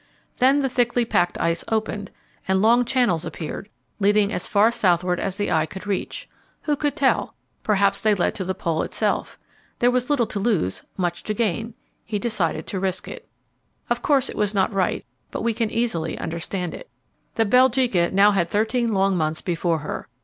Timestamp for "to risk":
12.65-13.07